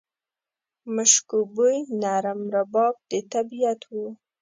[0.95, 3.93] مشکو بوی، نرم رباب د طبیعت و